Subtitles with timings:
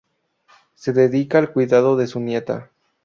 [0.73, 2.71] Se dedica al cuidado de su nieta.